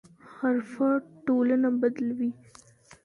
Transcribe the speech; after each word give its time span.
حرفه 0.35 0.89
ټولنه 1.25 1.69
بدلوي. 1.81 2.31